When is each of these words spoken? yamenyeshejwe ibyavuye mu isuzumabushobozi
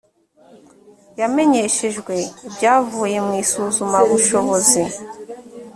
yamenyeshejwe 1.21 2.15
ibyavuye 2.47 3.17
mu 3.25 3.33
isuzumabushobozi 3.43 4.83